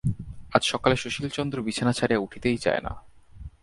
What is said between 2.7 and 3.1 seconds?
না।